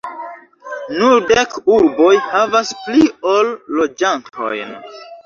Nur 1.01 1.19
dek 1.31 1.53
urboj 1.75 2.13
havas 2.29 2.71
pli 2.87 3.05
ol 3.35 3.53
loĝantojn. 3.81 4.73